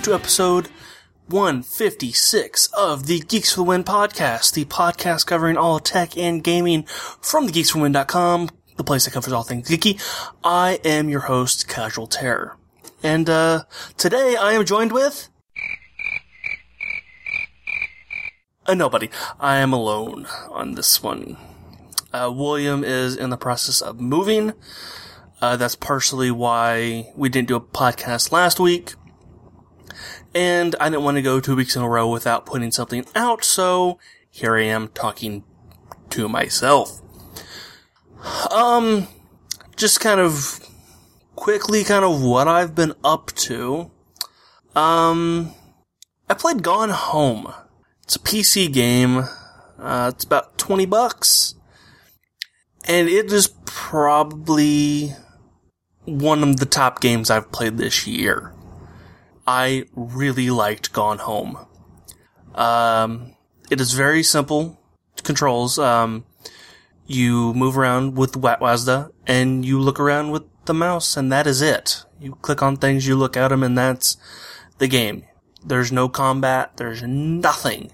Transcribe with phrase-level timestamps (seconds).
[0.00, 0.68] welcome to episode
[1.28, 6.84] 156 of the Geeks for the Win podcast, the podcast covering all tech and gaming
[7.20, 10.00] from the the place that covers all things geeky.
[10.42, 12.56] I am your host, Casual Terror.
[13.02, 13.64] And, uh,
[13.98, 15.28] today I am joined with
[18.66, 19.10] a nobody.
[19.38, 21.36] I am alone on this one.
[22.10, 24.54] Uh, William is in the process of moving.
[25.42, 28.94] Uh, that's partially why we didn't do a podcast last week
[30.34, 33.44] and I didn't want to go two weeks in a row without putting something out,
[33.44, 33.98] so
[34.30, 35.44] here I am talking
[36.10, 37.00] to myself.
[38.50, 39.08] Um,
[39.76, 40.60] just kind of
[41.36, 43.90] quickly kind of what I've been up to.
[44.76, 45.54] Um,
[46.28, 47.52] I played Gone Home.
[48.04, 49.24] It's a PC game.
[49.78, 51.54] Uh, it's about 20 bucks.
[52.86, 55.14] And it is probably
[56.04, 58.54] one of the top games I've played this year.
[59.52, 61.66] I really liked Gone Home.
[62.54, 63.34] Um,
[63.68, 64.80] it is very simple
[65.24, 65.76] controls.
[65.76, 66.24] Um,
[67.08, 71.62] you move around with WASD and you look around with the mouse and that is
[71.62, 72.04] it.
[72.20, 74.16] You click on things, you look at them and that's
[74.78, 75.24] the game.
[75.66, 77.90] There's no combat, there's nothing.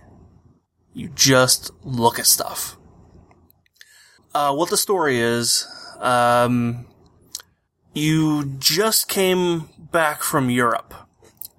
[0.93, 2.77] You just look at stuff.
[4.35, 5.67] Uh, what the story is,
[6.01, 6.85] um,
[7.95, 11.06] you just came back from Europe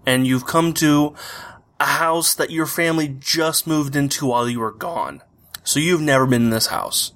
[0.07, 1.13] and you've come to
[1.81, 5.21] a house that your family just moved into while you were gone.
[5.65, 7.11] So you've never been in this house.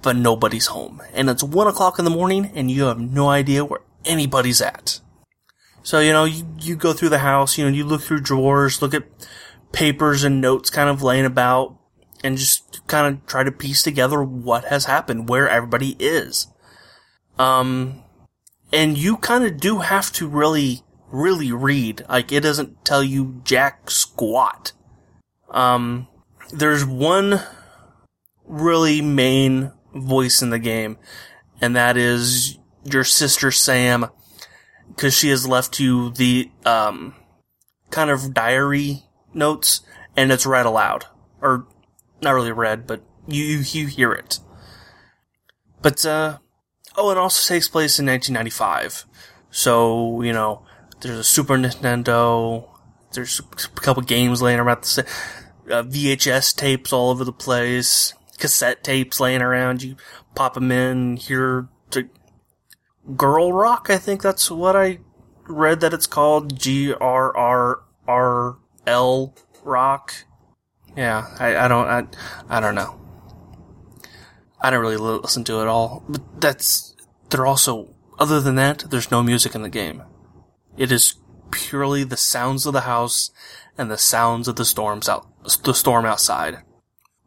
[0.00, 1.02] But nobody's home.
[1.12, 5.00] And it's one o'clock in the morning and you have no idea where anybody's at.
[5.82, 8.80] So, you know, you, you go through the house, you know, you look through drawers,
[8.80, 9.04] look at
[9.72, 11.78] papers and notes kind of laying about
[12.24, 16.46] and just kind of try to piece together what has happened, where everybody is.
[17.38, 18.02] Um,
[18.72, 22.04] and you kind of do have to really really read.
[22.08, 24.72] Like it doesn't tell you jack squat.
[25.50, 26.08] Um,
[26.52, 27.40] there's one
[28.44, 30.98] really main voice in the game,
[31.60, 34.06] and that is your sister Sam,
[34.88, 37.14] because she has left you the um,
[37.90, 39.80] kind of diary notes,
[40.16, 41.06] and it's read aloud,
[41.40, 41.66] or
[42.20, 44.40] not really read, but you you hear it.
[45.80, 46.38] But uh,
[46.96, 49.04] oh, it also takes place in 1995,
[49.50, 50.64] so you know
[51.00, 52.68] there's a Super Nintendo.
[53.12, 55.06] There's a couple games laying around the
[55.70, 58.14] uh, VHS tapes all over the place.
[58.38, 59.82] Cassette tapes laying around.
[59.82, 59.96] You
[60.34, 61.16] pop them in.
[61.16, 62.08] Hear to
[63.16, 63.88] Girl Rock.
[63.90, 64.98] I think that's what I
[65.46, 66.58] read that it's called.
[66.58, 69.34] G R R R L
[69.64, 70.14] Rock.
[70.96, 72.06] Yeah, I, I don't I,
[72.48, 73.00] I don't know.
[74.60, 76.96] I don't really listen to it all, but that's
[77.30, 80.02] they're also other than that, there's no music in the game.
[80.78, 81.16] It is
[81.50, 83.32] purely the sounds of the house
[83.76, 85.26] and the sounds of the storms out,
[85.64, 86.58] the storm outside,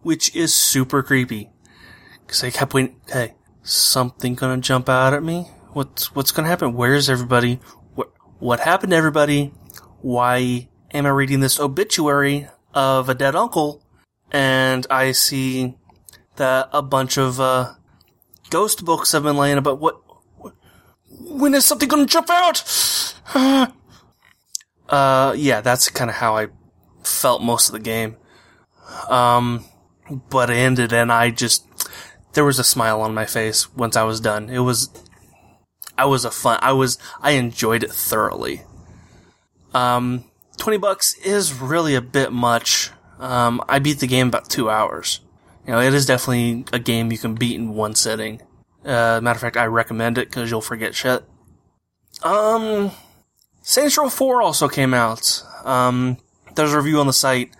[0.02, 1.52] which is super creepy.
[2.28, 5.50] Cause I kept waiting, hey, something gonna jump out at me?
[5.74, 6.74] What's, what's gonna happen?
[6.74, 7.60] Where's everybody?
[7.94, 9.54] What, what happened to everybody?
[10.00, 13.84] Why am I reading this obituary of a dead uncle?
[14.32, 15.76] And I see
[16.38, 17.74] that a bunch of, uh,
[18.50, 20.00] ghost books have been laying about what,
[21.32, 22.64] when is something gonna jump out?
[24.90, 26.48] uh, yeah, that's kind of how I
[27.04, 28.18] felt most of the game.
[29.10, 29.66] Um,
[30.30, 31.66] but it ended and I just,
[32.34, 34.50] there was a smile on my face once I was done.
[34.50, 34.90] It was,
[35.98, 38.64] I was a fun, I was, I enjoyed it thoroughly.
[39.74, 40.26] Um,
[40.58, 42.92] 20 bucks is really a bit much.
[43.20, 45.22] Um, I beat the game about two hours.
[45.66, 48.42] You know, it is definitely a game you can beat in one sitting.
[48.84, 51.24] Uh, matter of fact, I recommend it because you'll forget shit.
[52.24, 52.92] Um,
[53.62, 55.44] Saints Row 4 also came out.
[55.64, 56.18] Um,
[56.56, 57.52] there's a review on the site.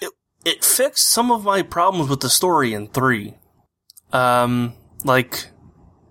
[0.00, 0.10] It,
[0.44, 3.34] it fixed some of my problems with the story in 3.
[4.12, 4.74] Um,
[5.04, 5.48] like,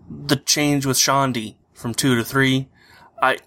[0.10, 2.70] the change with Shaundi from 2 to 3.
[3.22, 3.38] I,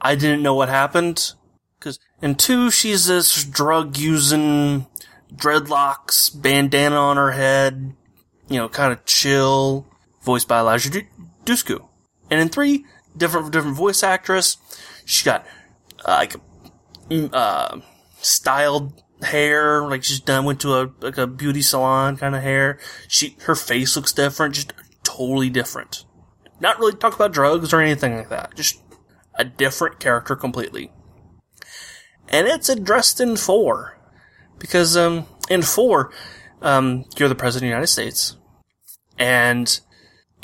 [0.00, 1.34] I didn't know what happened.
[1.78, 4.86] Cause in 2, she's this drug using,
[5.32, 7.94] dreadlocks, bandana on her head,
[8.48, 9.86] you know, kind of chill,
[10.22, 11.02] voiced by Eliza
[11.44, 11.86] Dushku.
[12.30, 12.84] And in 3,
[13.16, 14.56] different different voice actress.
[15.04, 15.46] She got
[16.04, 16.36] uh, like
[17.08, 17.80] mm, uh,
[18.20, 22.78] styled hair, like she's done went to a like a beauty salon kind of hair.
[23.08, 26.04] She her face looks different, just totally different.
[26.60, 28.54] Not really talk about drugs or anything like that.
[28.54, 28.80] Just
[29.34, 30.92] a different character completely.
[32.28, 33.98] And it's addressed in four.
[34.58, 36.10] Because um in four,
[36.64, 38.36] um, you're the president of the United States.
[39.16, 39.78] And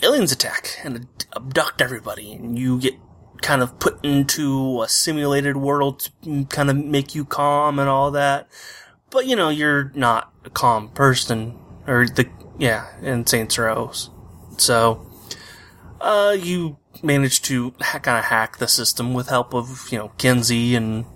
[0.03, 2.95] aliens attack and abduct everybody, and you get
[3.43, 8.11] kind of put into a simulated world to kind of make you calm and all
[8.13, 8.49] that.
[9.11, 12.29] But you know, you're not a calm person, or the
[12.59, 13.91] yeah, in Saints Row.
[14.59, 15.11] So,
[16.01, 20.77] uh, you manage to kind of hack the system with help of you know Kinzie
[20.77, 21.07] and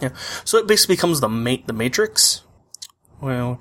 [0.00, 0.10] yeah.
[0.44, 2.42] So it basically becomes the ma- the Matrix.
[3.20, 3.60] Well,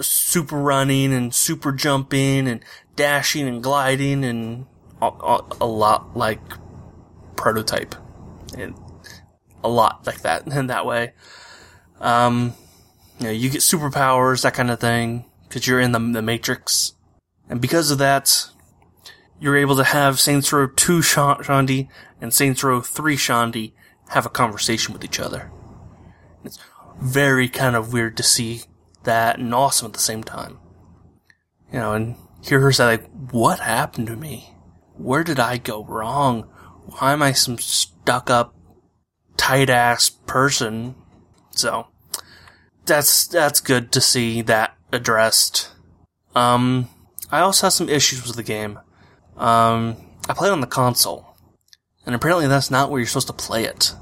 [0.00, 2.64] super running and super jumping and
[2.96, 4.66] dashing and gliding and
[5.02, 6.40] a, a, a lot like
[7.36, 7.94] prototype
[8.56, 8.74] and
[9.62, 11.12] a lot like that in that way.
[12.00, 12.54] Um,
[13.18, 16.92] you know, you get superpowers, that kind of thing, because you're in the, the Matrix.
[17.48, 18.46] And because of that,
[19.40, 21.88] you're able to have Saints Row 2 Shaundi
[22.20, 23.72] and Saints Row 3 Shaundi
[24.10, 25.50] have a conversation with each other.
[26.44, 26.58] It's
[27.00, 28.62] very kind of weird to see
[29.04, 30.58] that and awesome at the same time.
[31.72, 34.54] You know, and hear her say like, what happened to me?
[34.96, 36.42] Where did I go wrong?
[36.86, 38.54] Why am I some stuck up,
[39.36, 40.94] tight ass person?
[41.50, 41.88] So,
[42.86, 45.70] that's, that's good to see that addressed.
[46.34, 46.88] Um,
[47.30, 48.78] I also have some issues with the game.
[49.36, 49.96] Um,
[50.28, 51.36] I played on the console,
[52.06, 53.94] and apparently that's not where you're supposed to play it.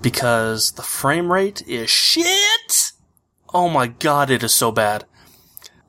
[0.00, 2.92] Because the frame rate is shit!
[3.52, 5.04] Oh my god, it is so bad.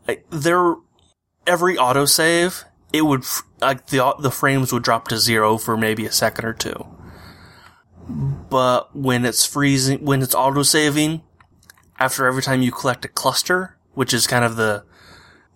[0.08, 0.76] Like, there,
[1.46, 2.64] every autosave,
[2.94, 3.26] it would,
[3.62, 6.88] like, the, the frames would drop to zero for maybe a second or two.
[8.08, 11.22] But when it's freezing, when it's autosaving,
[12.00, 14.86] after every time you collect a cluster, which is kind of the,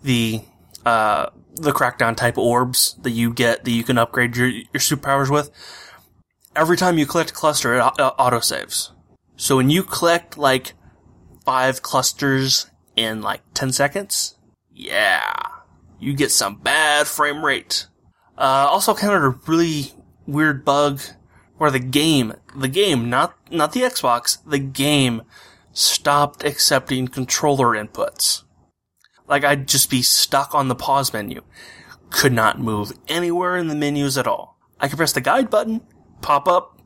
[0.04, 0.42] the,
[0.86, 5.30] uh, the crackdown type orbs that you get that you can upgrade your, your superpowers
[5.30, 5.50] with.
[6.56, 8.92] Every time you collect cluster, it auto saves.
[9.38, 10.74] So when you collect like
[11.46, 14.36] five clusters in like 10 seconds,
[14.74, 15.24] yeah,
[16.00, 17.88] you get some bad frame rate.
[18.38, 19.94] Uh, also of a really
[20.28, 21.02] weird bug
[21.58, 25.22] where the game, the game, not, not the Xbox, the game
[25.72, 28.44] stopped accepting controller inputs.
[29.28, 31.42] Like I'd just be stuck on the pause menu.
[32.10, 34.58] Could not move anywhere in the menus at all.
[34.80, 35.82] I could press the guide button,
[36.22, 36.80] pop up.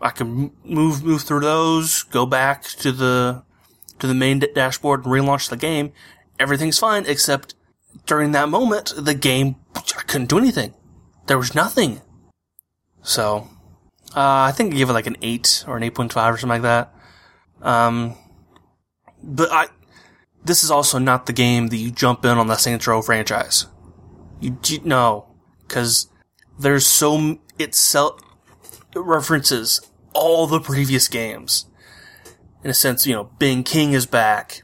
[0.00, 3.44] I can move, move through those, go back to the,
[4.00, 5.92] to the main dashboard and relaunch the game.
[6.40, 7.54] Everything's fine except
[8.06, 10.74] during that moment, the game, I couldn't do anything.
[11.26, 12.00] There was nothing.
[13.02, 13.48] So,
[14.14, 16.62] uh, I think I gave it like an 8 or an 8.5 or something like
[16.62, 16.94] that.
[17.60, 18.16] Um,
[19.22, 19.66] but I,
[20.44, 23.66] this is also not the game that you jump in on the Saints Row franchise.
[24.40, 25.28] You, you no,
[25.66, 26.08] because
[26.58, 28.18] there's so it sell
[28.94, 29.80] references
[30.14, 31.66] all the previous games.
[32.64, 34.62] In a sense, you know, Ben King is back.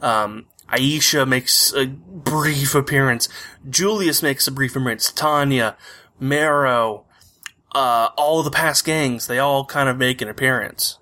[0.00, 3.28] Um, Aisha makes a brief appearance.
[3.68, 5.12] Julius makes a brief appearance.
[5.12, 5.76] Tanya,
[6.18, 7.04] Marrow,
[7.72, 10.98] uh, all the past gangs, they all kind of make an appearance.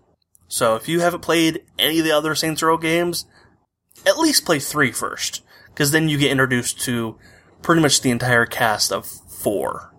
[0.49, 3.27] So if you haven't played any of the other Saints Row games,
[4.07, 7.19] at least play three first, because then you get introduced to
[7.63, 9.95] pretty much the entire cast of four,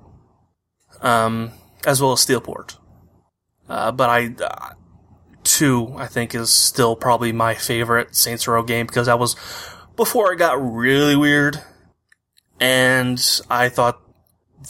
[1.02, 1.52] um,
[1.86, 2.78] as well as Steelport.
[3.68, 4.74] Uh, but I, uh,
[5.44, 9.36] two, I think, is still probably my favorite Saints Row game because that was
[9.96, 11.62] before it got really weird,
[12.60, 14.02] and I thought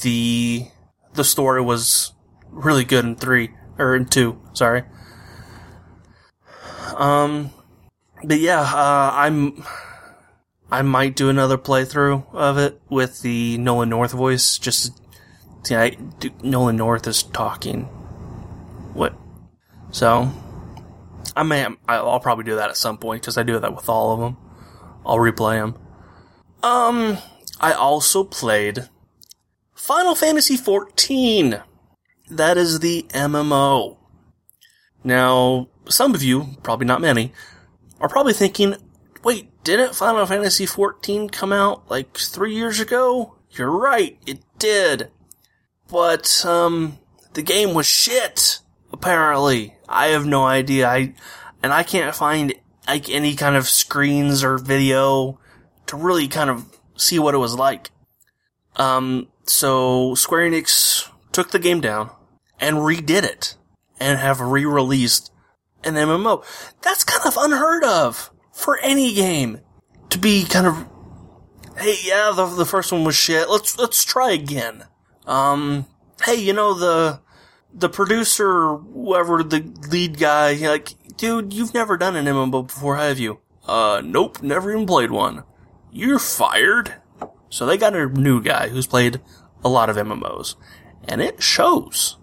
[0.01, 0.67] the
[1.13, 2.13] the story was
[2.49, 4.41] really good in three or in two.
[4.53, 4.83] Sorry.
[6.95, 7.51] Um,
[8.23, 9.63] but yeah, uh, I'm,
[10.71, 14.57] I might do another playthrough of it with the Nolan North voice.
[14.57, 15.01] Just,
[15.71, 15.97] I,
[16.43, 17.83] Nolan North is talking.
[18.93, 19.15] What?
[19.91, 20.31] So,
[21.35, 24.13] I may, I'll probably do that at some point because I do that with all
[24.13, 24.37] of them.
[25.05, 25.77] I'll replay them.
[26.63, 27.17] Um,
[27.59, 28.89] I also played
[29.73, 31.63] Final Fantasy XIV.
[32.29, 33.97] That is the MMO.
[35.03, 37.31] Now, some of you, probably not many,
[37.99, 38.75] are probably thinking,
[39.23, 43.35] wait, didn't Final Fantasy XIV come out like three years ago?
[43.51, 45.11] You're right, it did.
[45.89, 46.99] But, um,
[47.33, 48.59] the game was shit,
[48.91, 49.75] apparently.
[49.87, 50.87] I have no idea.
[50.87, 51.13] I,
[51.61, 52.53] and I can't find
[52.87, 55.39] like any kind of screens or video
[55.87, 56.65] to really kind of
[56.95, 57.91] see what it was like.
[58.75, 62.09] Um, so Square Enix took the game down
[62.59, 63.55] and redid it
[63.99, 65.31] and have re-released
[65.83, 66.43] an MMO.
[66.81, 69.61] That's kind of unheard of for any game
[70.09, 70.87] to be kind of,
[71.77, 73.49] hey, yeah, the, the first one was shit.
[73.49, 74.85] Let's, let's try again.
[75.27, 75.85] Um,
[76.23, 77.19] hey, you know, the,
[77.73, 83.19] the producer, whoever the lead guy, like, dude, you've never done an MMO before, have
[83.19, 83.39] you?
[83.67, 85.43] Uh, nope, never even played one.
[85.91, 86.95] You're fired.
[87.49, 89.21] So they got a new guy who's played
[89.63, 90.55] a lot of MMOs.
[91.07, 92.17] and it shows.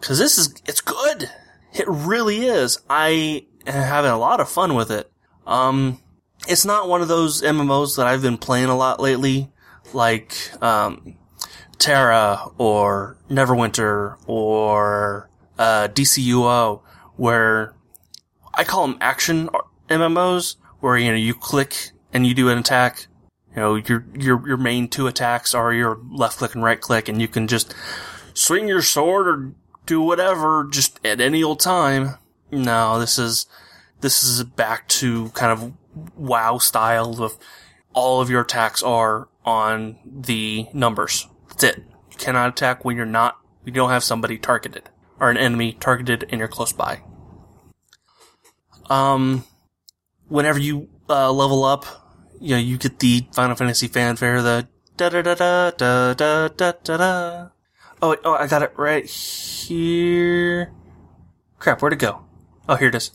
[0.00, 1.30] Cause this is, it's good.
[1.72, 2.78] It really is.
[2.90, 5.10] I am having a lot of fun with it.
[5.46, 6.00] Um,
[6.46, 9.50] it's not one of those MMOs that I've been playing a lot lately,
[9.94, 11.16] like, um,
[11.78, 16.82] TERA or Neverwinter or, uh, DCUO,
[17.16, 17.74] where
[18.54, 19.48] I call them action
[19.88, 23.06] MMOs, where, you know, you click and you do an attack.
[23.54, 27.08] You know, your, your, your main two attacks are your left click and right click,
[27.08, 27.74] and you can just
[28.32, 29.52] swing your sword or
[29.86, 32.16] do whatever just at any old time.
[32.50, 33.46] No, this is,
[34.00, 35.72] this is back to kind of
[36.16, 37.36] WoW style of
[37.92, 41.28] all of your attacks are on the numbers.
[41.48, 41.82] That's it.
[42.10, 44.88] You cannot attack when you're not, you don't have somebody targeted
[45.20, 47.02] or an enemy targeted and you're close by.
[48.90, 49.44] Um,
[50.28, 51.86] whenever you uh, level up,
[52.40, 56.48] you know, you get the Final Fantasy fanfare, the da da da da da da
[56.48, 57.48] da da da.
[58.02, 60.72] Oh, wait, oh, I got it right here.
[61.58, 62.24] Crap, where'd it go?
[62.68, 63.12] Oh, here it is.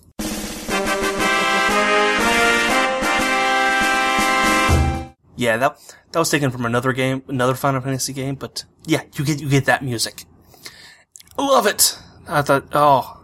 [5.40, 5.80] Yeah, that
[6.12, 9.48] that was taken from another game, another Final Fantasy game, but yeah, you get you
[9.48, 10.26] get that music.
[11.38, 11.98] I love it.
[12.28, 13.24] I thought, oh,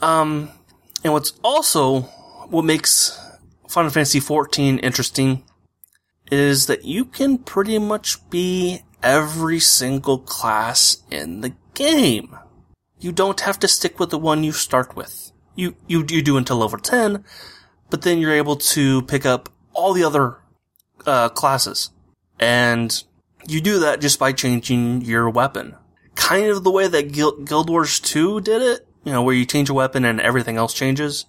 [0.00, 0.48] um,
[1.02, 2.02] and what's also
[2.52, 3.18] what makes
[3.68, 5.42] Final Fantasy XIV interesting
[6.30, 12.38] is that you can pretty much be every single class in the game.
[13.00, 15.32] You don't have to stick with the one you start with.
[15.56, 17.24] You you you do until level ten,
[17.90, 20.39] but then you're able to pick up all the other
[21.06, 21.90] uh, classes.
[22.38, 23.02] And
[23.46, 25.76] you do that just by changing your weapon.
[26.14, 29.44] Kind of the way that Guild, Guild Wars 2 did it, you know, where you
[29.44, 31.26] change a weapon and everything else changes.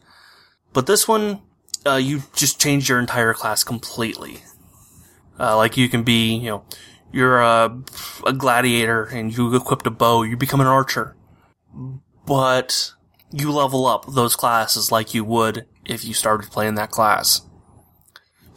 [0.73, 1.41] But this one,
[1.85, 4.43] uh, you just change your entire class completely.
[5.39, 6.65] Uh, like you can be, you know,
[7.11, 7.77] you're a,
[8.25, 11.15] a gladiator and you equip a bow, you become an archer.
[12.25, 12.93] But
[13.31, 17.41] you level up those classes like you would if you started playing that class.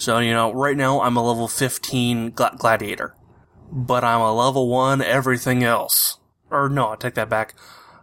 [0.05, 3.15] So, you know, right now I'm a level 15 gla- gladiator,
[3.73, 6.19] but I'm a level 1 everything else.
[6.51, 7.55] Or no, I take that back.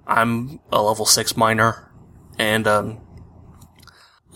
[0.08, 1.91] I'm a level 6 miner
[2.39, 3.01] and um,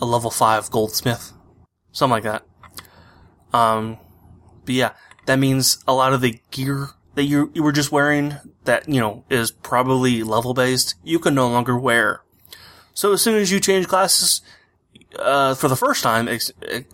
[0.00, 1.32] a level 5 goldsmith.
[1.90, 2.46] Something like that.
[3.52, 3.98] Um,
[4.64, 4.92] but yeah,
[5.24, 9.00] that means a lot of the gear that you, you were just wearing that, you
[9.00, 12.22] know, is probably level based, you can no longer wear.
[12.94, 14.40] So as soon as you change classes,
[15.18, 16.28] uh, for the first time,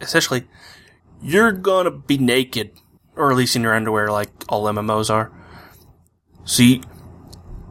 [0.01, 0.47] essentially,
[1.23, 2.73] you're gonna be naked,
[3.17, 5.33] or at least in your underwear, like all MMOs are.
[6.45, 6.83] See,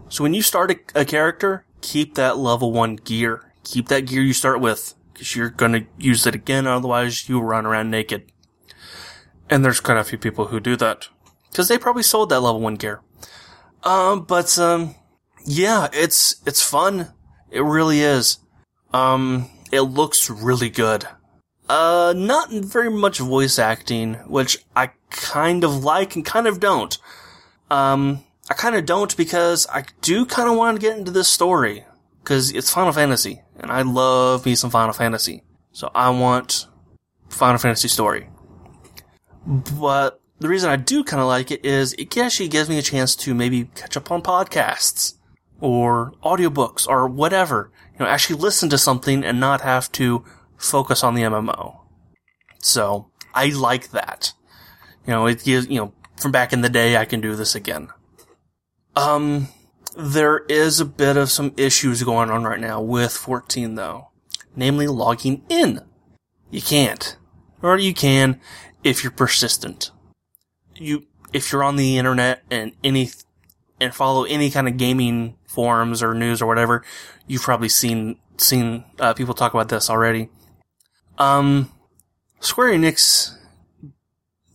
[0.10, 3.54] so when you start a, a character, keep that level one gear.
[3.64, 7.66] Keep that gear you start with, because you're gonna use it again, otherwise you run
[7.66, 8.32] around naked.
[9.50, 11.10] And there's quite a few people who do that.
[11.50, 13.02] Because they probably sold that level one gear.
[13.84, 14.96] Um, but, um,
[15.46, 17.14] yeah, it's, it's fun.
[17.50, 18.38] It really is.
[18.94, 21.08] Um, it looks really good.
[21.70, 26.98] Uh, not very much voice acting, which I kind of like and kind of don't.
[27.70, 31.30] Um, I kind of don't because I do kind of want to get into this
[31.30, 31.86] story.
[32.24, 35.44] Cause it's Final Fantasy, and I love me some Final Fantasy.
[35.72, 36.68] So I want
[37.30, 38.30] Final Fantasy story.
[39.46, 42.84] But the reason I do kind of like it is it actually gives me a
[42.84, 45.16] chance to maybe catch up on podcasts
[45.62, 50.26] or audiobooks or whatever You know, actually listen to something and not have to
[50.58, 51.78] focus on the MMO.
[52.60, 54.34] So I like that.
[55.06, 57.56] You know, it gives, you know, from back in the day, I can do this
[57.56, 57.90] again.
[58.96, 59.48] Um,
[59.96, 64.10] there is a bit of some issues going on right now with 14 though.
[64.56, 65.82] Namely logging in.
[66.50, 67.18] You can't.
[67.62, 68.42] Or you can
[68.84, 69.92] if you're persistent.
[70.76, 73.12] You, if you're on the internet and any,
[73.80, 76.84] and follow any kind of gaming forums or news or whatever,
[77.28, 80.30] you've probably seen seen uh, people talk about this already.
[81.18, 81.72] Um,
[82.40, 83.36] Square Enix,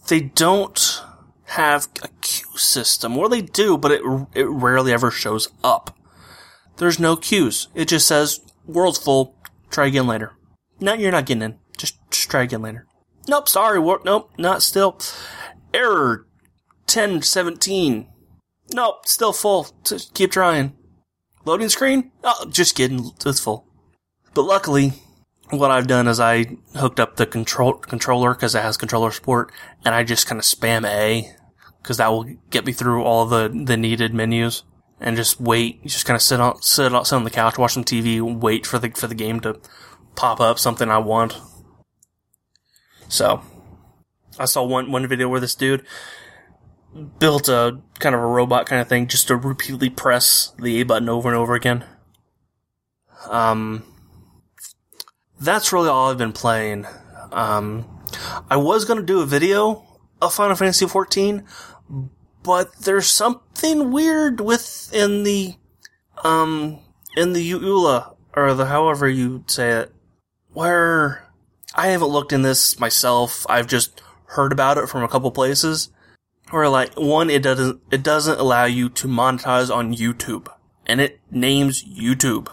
[0.09, 1.03] they don't
[1.45, 4.03] have a queue system, or they do, but it
[4.35, 5.97] it rarely ever shows up.
[6.79, 7.69] There's no queues.
[7.75, 9.35] It just says world's full.
[9.71, 10.33] Try again later.
[10.81, 11.59] No, you're not getting in.
[11.79, 12.87] Just, just try again later.
[13.29, 13.81] Nope, sorry.
[13.81, 14.99] Nope, not still.
[15.73, 16.27] Error
[16.87, 18.09] 1017.
[18.73, 19.69] Nope, still full.
[19.85, 20.77] Just keep trying.
[21.47, 22.11] Loading screen?
[22.25, 23.13] Oh, just kidding.
[23.25, 23.69] It's full.
[24.35, 24.95] But luckily,
[25.51, 29.53] what I've done is I hooked up the control controller because it has controller support,
[29.85, 31.31] and I just kind of spam A
[31.81, 34.65] because that will get me through all the the needed menus,
[35.01, 35.85] and just wait.
[35.87, 38.67] Just kind of sit on sit on, sit on the couch, watch some TV, wait
[38.67, 39.61] for the for the game to
[40.17, 41.41] pop up something I want.
[43.09, 43.41] So,
[44.37, 45.87] I saw one one video where this dude
[47.19, 50.85] built a kind of a robot kind of thing just to repeatedly press the A
[50.85, 51.85] button over and over again.
[53.29, 53.85] Um,
[55.41, 56.87] that's really all I've been playing.
[57.33, 57.87] Um,
[58.49, 59.85] I was going to do a video
[60.21, 61.45] of Final Fantasy XIV,
[62.43, 65.55] but there's something weird within the,
[66.25, 66.79] um,
[67.17, 69.93] in the EULA, or the however you say it,
[70.53, 71.27] where
[71.75, 73.45] I haven't looked in this myself.
[73.49, 75.91] I've just heard about it from a couple places.
[76.51, 80.49] Where like, one, it doesn't, it doesn't allow you to monetize on YouTube.
[80.87, 82.53] And it names YouTube.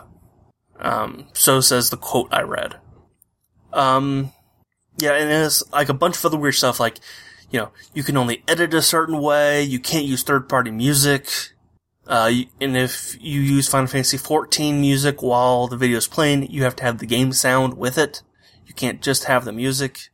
[0.80, 2.80] Um, so says the quote I read.
[3.72, 4.32] Um,
[4.98, 7.00] yeah, and it's like a bunch of other weird stuff like,
[7.52, 11.54] you know, you can only edit a certain way, you can't use third party music,
[12.08, 16.64] uh, and if you use Final Fantasy XIV music while the video is playing, you
[16.64, 18.22] have to have the game sound with it.
[18.66, 20.10] You can't just have the music.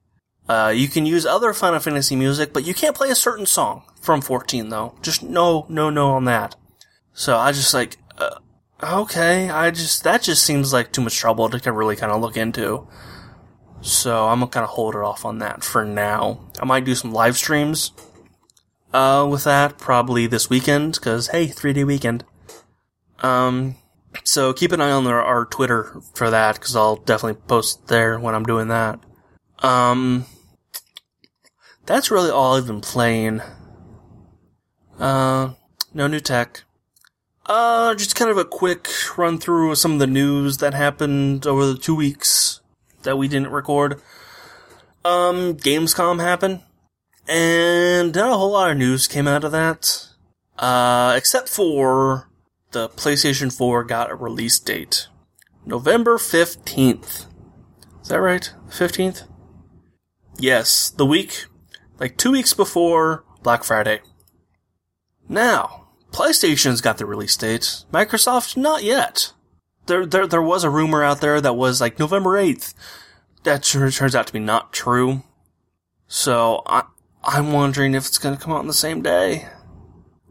[0.49, 3.83] Uh, you can use other Final Fantasy music, but you can't play a certain song
[4.01, 4.95] from 14 though.
[5.03, 6.55] Just no, no, no on that.
[7.13, 8.39] So I just like, uh,
[8.81, 12.35] okay, I just, that just seems like too much trouble to really kind of look
[12.35, 12.87] into.
[13.81, 16.39] So I'm gonna kind of hold it off on that for now.
[16.59, 17.91] I might do some live streams,
[18.91, 22.25] uh, with that probably this weekend, cause hey, 3D weekend.
[23.19, 23.75] Um,
[24.23, 28.19] so keep an eye on our, our Twitter for that, cause I'll definitely post there
[28.19, 28.99] when I'm doing that.
[29.59, 30.25] Um,
[31.89, 33.41] that's really all I've been playing.
[34.99, 35.53] Uh,
[35.91, 36.61] no new tech.
[37.47, 41.47] Uh, just kind of a quick run through of some of the news that happened
[41.47, 42.61] over the two weeks
[43.01, 43.99] that we didn't record.
[45.03, 46.61] Um, Gamescom happened,
[47.27, 50.09] and not a whole lot of news came out of that.
[50.59, 52.29] Uh, except for
[52.69, 55.07] the PlayStation 4 got a release date.
[55.65, 57.25] November 15th.
[58.03, 58.53] Is that right?
[58.69, 59.23] 15th?
[60.37, 61.45] Yes, the week,
[61.99, 64.01] like two weeks before Black Friday.
[65.27, 67.83] Now, PlayStation's got the release date.
[67.91, 69.33] Microsoft, not yet
[69.89, 72.73] there, there, there was a rumor out there that was like November 8th.
[73.43, 75.23] That turns out to be not true.
[76.07, 76.83] So I,
[77.23, 79.49] I'm wondering if it's to come out on the same day.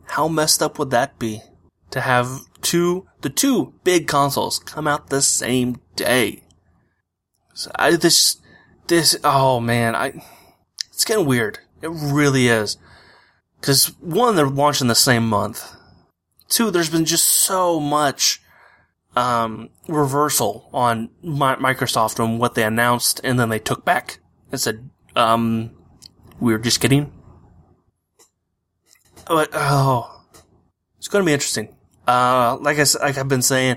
[0.07, 1.43] How messed up would that be?
[1.91, 6.43] To have two, the two big consoles come out the same day.
[7.55, 8.37] So I, this,
[8.87, 10.23] this, oh man, I,
[10.99, 11.61] it's getting weird.
[11.81, 12.77] It really is.
[13.61, 15.77] Cause one, they're launching the same month.
[16.49, 18.43] Two, there's been just so much
[19.15, 24.19] um, reversal on Microsoft on what they announced and then they took back
[24.51, 25.71] and said, um,
[26.41, 27.13] we are just kidding.
[29.29, 30.25] But, oh,
[30.97, 31.77] it's going to be interesting.
[32.09, 33.77] Uh, like I, like I've been saying,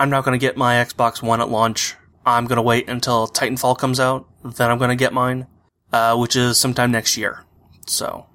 [0.00, 1.94] I'm not going to get my Xbox One at launch.
[2.24, 4.26] I'm going to wait until Titanfall comes out.
[4.44, 5.46] Then I'm going to get mine,
[5.96, 7.44] uh, which is sometime next year.
[7.86, 8.26] So,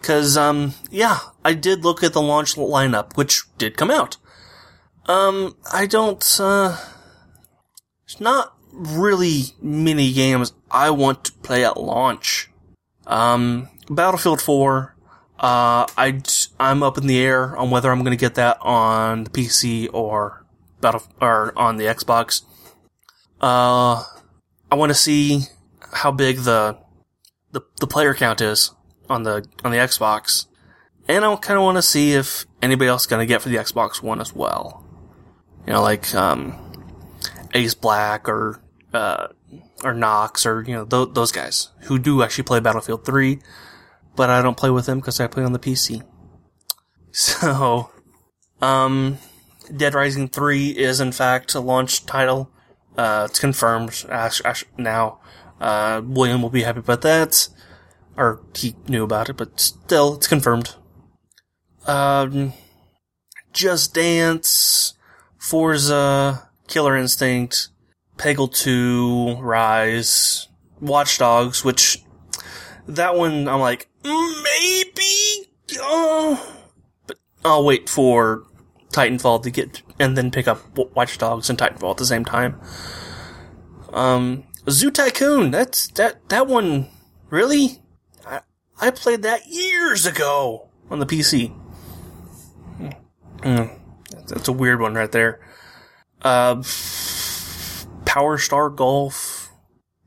[0.00, 4.16] cause, um, yeah, I did look at the launch lineup, which did come out.
[5.06, 6.78] Um, I don't, uh,
[8.04, 12.50] it's not really many games I want to play at launch.
[13.08, 14.94] Um, Battlefield 4,
[15.40, 16.22] uh, I,
[16.60, 20.44] I'm up in the air on whether I'm gonna get that on the PC or
[20.80, 22.42] Battle, or on the Xbox.
[23.40, 24.04] Uh,
[24.70, 25.42] I want to see
[25.92, 26.78] how big the,
[27.54, 28.72] the, the player count is
[29.08, 30.46] on the, on the Xbox.
[31.08, 33.48] And I kind of want to see if anybody else is going to get for
[33.48, 34.84] the Xbox One as well.
[35.66, 36.72] You know, like um,
[37.54, 38.60] Ace Black or
[38.92, 39.28] uh,
[39.82, 43.38] or Knox or you know th- those guys who do actually play Battlefield 3,
[44.16, 46.02] but I don't play with them because I play on the PC.
[47.16, 47.92] So,
[48.60, 49.18] um,
[49.76, 52.50] Dead Rising 3 is in fact a launch title.
[52.98, 54.04] Uh, it's confirmed
[54.76, 55.20] now.
[55.60, 57.48] Uh, William will be happy about that.
[58.16, 60.74] Or he knew about it, but still, it's confirmed.
[61.86, 62.52] Um,
[63.52, 64.94] Just Dance,
[65.38, 67.68] Forza, Killer Instinct,
[68.16, 70.46] Peggle 2, Ryse,
[70.80, 72.04] Watch Dogs, which
[72.86, 75.50] that one I'm like, maybe,
[75.82, 76.36] uh,
[77.06, 78.44] but I'll wait for
[78.90, 80.60] Titanfall to get, and then pick up
[80.94, 82.60] Watch Dogs and Titanfall at the same time.
[83.92, 86.88] Um, Zoo Tycoon, that's, that, that one,
[87.30, 87.82] really?
[88.26, 88.40] I,
[88.80, 91.54] I played that years ago on the PC.
[93.38, 93.78] Mm.
[94.26, 95.40] That's a weird one right there.
[96.22, 96.62] Uh,
[98.06, 99.52] Power Star Golf,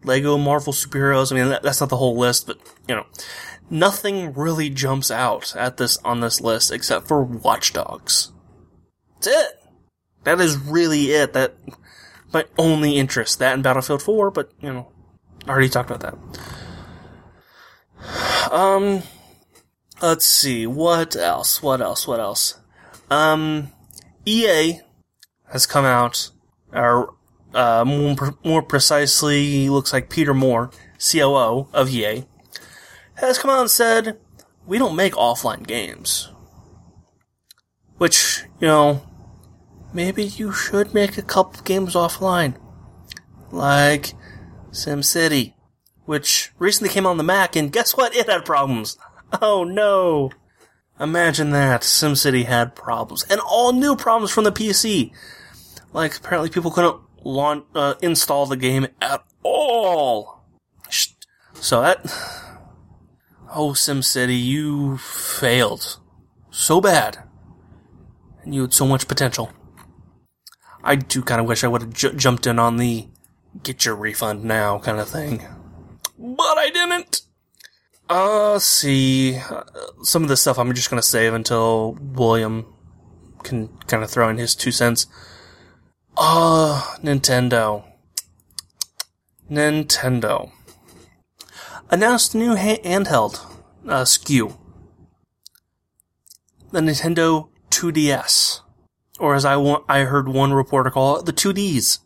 [0.03, 1.31] Lego Marvel Superheroes.
[1.31, 3.05] I mean, that, that's not the whole list, but you know,
[3.69, 8.31] nothing really jumps out at this on this list except for Watch Dogs.
[9.15, 9.59] That's it.
[10.23, 11.33] That is really it.
[11.33, 11.55] That
[12.33, 13.39] my only interest.
[13.39, 14.91] That in Battlefield 4, but you know,
[15.45, 16.15] I already talked about that.
[18.51, 19.03] Um,
[20.01, 21.61] let's see, what else?
[21.61, 22.07] What else?
[22.07, 22.59] What else?
[23.09, 23.71] Um,
[24.25, 24.81] EA
[25.51, 26.31] has come out,
[26.73, 27.15] or
[27.53, 32.25] uh, more, more precisely, looks like Peter Moore, COO of EA,
[33.15, 34.19] has come out and said,
[34.65, 36.29] we don't make offline games.
[37.97, 39.01] Which, you know,
[39.93, 42.56] maybe you should make a couple games offline.
[43.52, 44.13] Like
[44.71, 45.54] SimCity,
[46.06, 48.15] which recently came on the Mac, and guess what?
[48.15, 48.97] It had problems.
[49.41, 50.32] Oh no!
[51.00, 51.82] Imagine that.
[51.82, 53.23] SimCity had problems.
[53.30, 55.12] And all new problems from the PC.
[55.93, 60.43] Like, apparently people couldn't launch, uh, install the game at all.
[61.54, 62.00] So that,
[63.54, 66.00] oh, SimCity, you failed.
[66.50, 67.19] So bad.
[68.43, 69.52] And you had so much potential.
[70.83, 73.07] I do kind of wish I would have ju- jumped in on the
[73.63, 75.45] get your refund now kind of thing.
[76.17, 77.21] But I didn't!
[78.09, 79.37] Uh, see.
[79.37, 79.63] Uh,
[80.03, 82.73] some of the stuff I'm just gonna save until William
[83.43, 85.07] can kind of throw in his two cents.
[86.15, 87.83] Uh, Nintendo.
[89.51, 90.51] Nintendo.
[91.89, 93.39] Announced new ha- handheld,
[93.87, 94.57] uh, SKU.
[96.71, 98.61] The Nintendo 2DS.
[99.19, 101.99] Or as I, want, I heard one reporter call it, the 2Ds.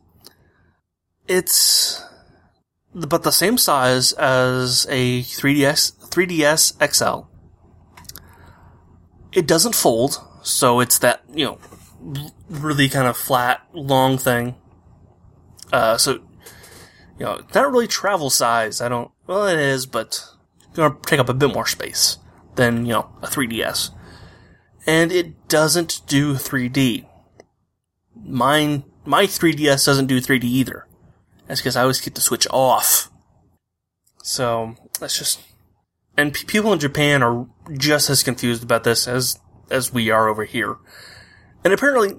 [1.28, 2.04] It's
[2.94, 7.28] but the same size as a 3DS 3DS XL.
[9.32, 11.58] It doesn't fold, so it's that you know
[12.50, 14.56] really kind of flat, long thing.
[15.72, 16.14] Uh, so
[17.18, 18.82] you know, not really travel size.
[18.82, 19.12] I don't.
[19.26, 22.18] Well, it is, but it's gonna take up a bit more space
[22.56, 23.92] than you know a 3DS,
[24.86, 27.06] and it doesn't do 3D.
[28.16, 30.88] Mine, my 3DS doesn't do 3D either.
[31.48, 33.10] That's because I always keep the Switch off.
[34.24, 35.42] So that's just,
[36.18, 39.40] and p- people in Japan are just as confused about this as
[39.72, 40.78] as we are over here.
[41.64, 42.16] And apparently,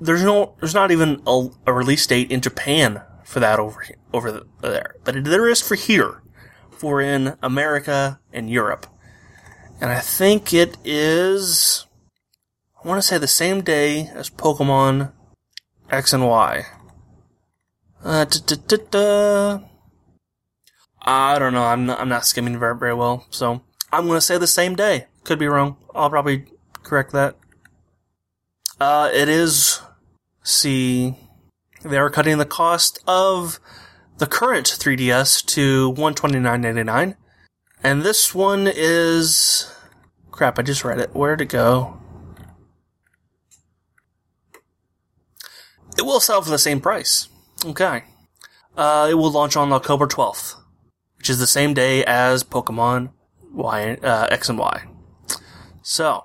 [0.00, 4.32] there's no, there's not even a, a release date in Japan for that over over
[4.32, 6.22] the, there, but there is for here,
[6.70, 8.86] for in America and Europe.
[9.80, 11.86] And I think it is,
[12.88, 15.12] I want to say the same day as Pokemon
[15.90, 16.64] X and Y.
[18.02, 18.24] Uh,
[21.02, 21.64] I don't know.
[21.64, 23.26] I'm not, I'm not skimming very, very well.
[23.28, 23.60] So
[23.92, 25.04] I'm going to say the same day.
[25.24, 25.76] Could be wrong.
[25.94, 26.46] I'll probably
[26.82, 27.36] correct that.
[28.80, 29.82] Uh, it is,
[30.42, 31.14] see,
[31.82, 33.60] they're cutting the cost of
[34.16, 37.16] the current 3DS to 129.99.
[37.84, 39.70] And this one is,
[40.30, 41.14] crap, I just read it.
[41.14, 42.00] Where'd it go?
[45.98, 47.28] It will sell for the same price.
[47.64, 48.04] Okay.
[48.76, 50.54] Uh, it will launch on October 12th,
[51.16, 53.10] which is the same day as Pokemon
[53.52, 54.84] Y, uh, X and Y.
[55.82, 56.24] So,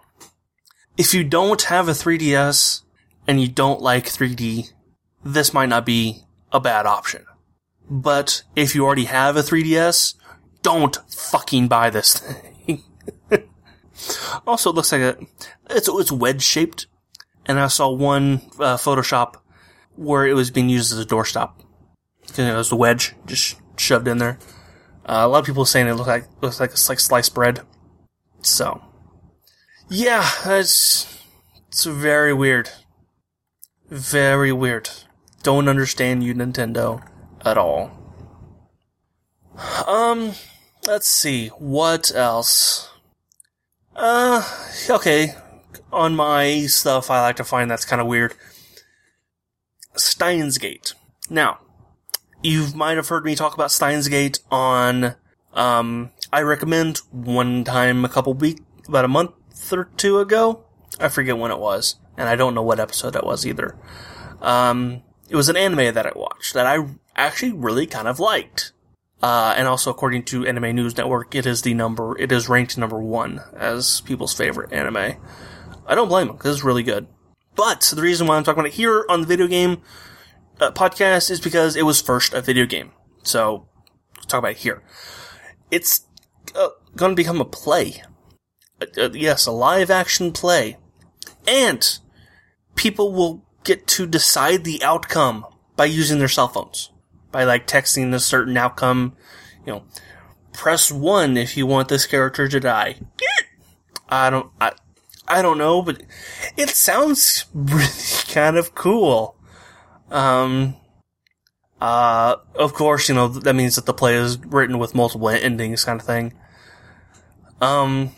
[0.96, 2.84] if you don't have a 3DS
[3.28, 4.72] and you don't like 3D,
[5.24, 7.26] this might not be a bad option.
[7.90, 10.14] But if you already have a 3DS,
[10.62, 12.84] don't fucking buy this thing.
[14.46, 15.18] also, it looks like a,
[15.72, 16.86] it's, it's wedge shaped.
[17.46, 19.36] And I saw one, uh, Photoshop
[19.96, 21.54] where it was being used as a doorstop.
[22.22, 24.40] Because it was a wedge just shoved in there.
[25.06, 27.62] Uh, a lot of people saying it looks like looks like it's like sliced bread.
[28.42, 28.82] So,
[29.90, 31.22] yeah, it's
[31.68, 32.70] it's very weird,
[33.90, 34.90] very weird.
[35.44, 37.06] Don't understand you, Nintendo,
[37.44, 37.92] at all.
[39.86, 40.34] Um,
[40.88, 42.90] let's see what else.
[43.96, 44.42] Uh,
[44.90, 45.36] okay.
[45.92, 48.34] On my stuff, I like to find that's kind of weird.
[49.96, 50.94] Steins Gate.
[51.30, 51.60] Now,
[52.42, 55.16] you might have heard me talk about Steins Gate on,
[55.54, 59.34] um, I recommend one time a couple week, about a month
[59.72, 60.66] or two ago.
[61.00, 63.78] I forget when it was, and I don't know what episode that was either.
[64.42, 68.74] Um, it was an anime that I watched that I actually really kind of liked.
[69.22, 72.78] Uh, and also according to Anime News Network, it is the number, it is ranked
[72.78, 75.16] number one as people's favorite anime.
[75.88, 77.08] I don't blame them, because it's really good.
[77.56, 79.82] But the reason why I'm talking about it here on the video game
[80.60, 82.92] uh, podcast is because it was first a video game.
[83.24, 83.68] So,
[84.16, 84.84] let's talk about it here.
[85.72, 86.02] It's
[86.56, 88.04] uh, going to become a play.
[88.82, 90.78] Uh, uh, yes, a live action play.
[91.48, 92.00] And
[92.76, 96.92] people will get to decide the outcome by using their cell phones.
[97.32, 99.16] By like texting a certain outcome,
[99.66, 99.84] you know,
[100.54, 102.96] press one if you want this character to die.
[104.08, 104.74] I don't, I,
[105.28, 106.04] I don't know, but
[106.58, 107.88] it sounds really
[108.28, 109.36] kind of cool.
[110.12, 110.76] Um,
[111.82, 115.84] uh, of course, you know, that means that the play is written with multiple endings
[115.84, 116.34] kind of thing.
[117.62, 118.12] Um,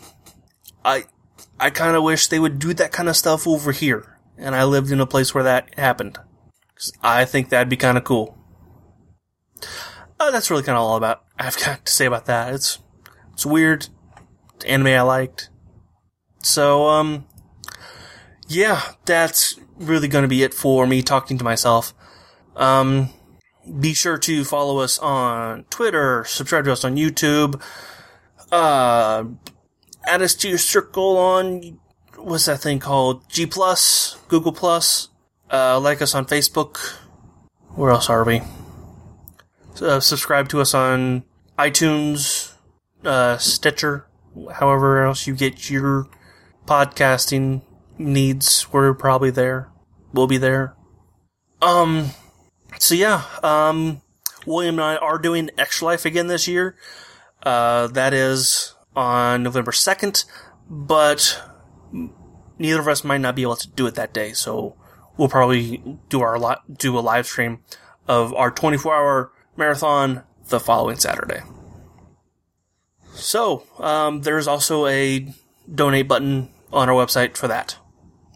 [0.83, 1.05] I,
[1.59, 4.19] I kind of wish they would do that kind of stuff over here.
[4.37, 6.17] And I lived in a place where that happened.
[7.01, 8.37] I think that'd be kind of cool.
[10.19, 12.53] Uh, that's really kind of all about I've got to say about that.
[12.53, 12.79] It's
[13.33, 13.87] it's weird.
[14.55, 15.49] It's anime I liked.
[16.45, 17.25] So um,
[18.47, 21.91] yeah, that's really going to be it for me talking to myself.
[22.55, 23.10] Um,
[23.79, 27.60] be sure to follow us on Twitter, subscribe to us on YouTube,
[28.51, 29.25] uh,
[30.05, 31.79] add us to your circle on
[32.15, 33.27] what's that thing called?
[33.27, 35.10] G Plus, Google Plus.
[35.51, 36.77] Uh, like us on Facebook.
[37.75, 38.41] Where else are we?
[39.81, 41.23] Uh, subscribe to us on
[41.58, 42.53] iTunes,
[43.03, 44.08] uh, Stitcher,
[44.53, 46.08] however else you get your
[46.65, 47.62] podcasting
[47.97, 48.71] needs.
[48.71, 49.69] We're probably there.
[50.13, 50.75] We'll be there.
[51.62, 52.12] Um,
[52.80, 54.01] so yeah, um,
[54.45, 56.75] William and I are doing Extra Life again this year.
[57.43, 60.25] Uh, that is on November 2nd,
[60.69, 61.41] but
[62.58, 64.75] neither of us might not be able to do it that day, so
[65.17, 67.60] we'll probably do our li- do a live stream
[68.08, 71.41] of our 24 hour marathon the following Saturday.
[73.13, 75.34] So, um, there's also a
[75.73, 77.77] donate button on our website for that.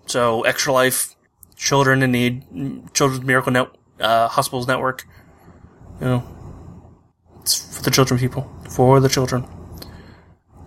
[0.05, 1.15] So, Extra Life,
[1.55, 3.67] Children in Need, Children's Miracle Net,
[3.99, 5.05] uh, Hospitals Network.
[6.01, 6.23] You know,
[7.41, 8.51] it's for the children, people.
[8.69, 9.45] For the children.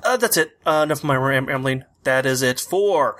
[0.04, 0.58] Uh, that's it.
[0.66, 1.84] Uh, enough of my ram- rambling.
[2.04, 3.16] That is it for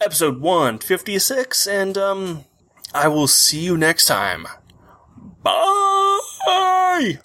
[0.00, 2.44] episode 156, and, um,
[2.94, 4.46] I will see you next time.
[5.42, 7.18] Bye!